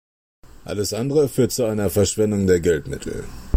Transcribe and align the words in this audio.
Alles 0.65 0.93
andere 0.93 1.27
führt 1.29 1.51
zu 1.51 1.63
einer 1.63 1.91
Verschwendung 1.91 2.47
der 2.47 2.59
Geldmittel. 2.59 3.23